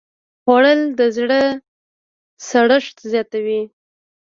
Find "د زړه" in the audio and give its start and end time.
0.99-1.41